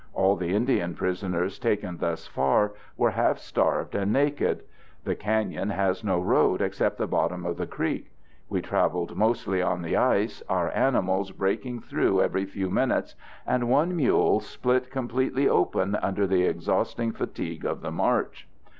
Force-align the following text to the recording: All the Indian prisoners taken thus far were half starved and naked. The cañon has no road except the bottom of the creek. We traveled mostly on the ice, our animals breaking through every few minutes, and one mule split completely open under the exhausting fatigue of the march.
All 0.15 0.35
the 0.35 0.55
Indian 0.55 0.95
prisoners 0.95 1.59
taken 1.59 1.97
thus 1.99 2.25
far 2.25 2.73
were 2.97 3.11
half 3.11 3.37
starved 3.37 3.93
and 3.93 4.11
naked. 4.11 4.63
The 5.03 5.15
cañon 5.15 5.69
has 5.69 6.03
no 6.03 6.19
road 6.19 6.59
except 6.59 6.97
the 6.97 7.05
bottom 7.05 7.45
of 7.45 7.57
the 7.57 7.67
creek. 7.67 8.09
We 8.49 8.63
traveled 8.63 9.15
mostly 9.15 9.61
on 9.61 9.83
the 9.83 9.95
ice, 9.95 10.41
our 10.49 10.71
animals 10.71 11.29
breaking 11.29 11.81
through 11.81 12.23
every 12.23 12.45
few 12.45 12.71
minutes, 12.71 13.13
and 13.45 13.69
one 13.69 13.95
mule 13.95 14.39
split 14.39 14.89
completely 14.89 15.47
open 15.47 15.93
under 15.93 16.25
the 16.25 16.45
exhausting 16.45 17.11
fatigue 17.11 17.63
of 17.63 17.81
the 17.81 17.91
march. 17.91 18.47